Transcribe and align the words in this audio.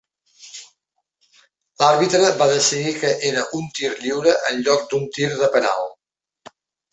L'àrbitre 1.83 2.31
va 2.39 2.47
decidir 2.53 2.95
que 3.03 3.11
era 3.29 3.43
un 3.59 3.69
tir 3.81 3.93
lliure 4.07 4.35
en 4.51 4.59
lloc 4.69 4.89
d'un 4.95 5.07
tir 5.19 5.31
de 5.43 5.51
penal. 5.59 5.87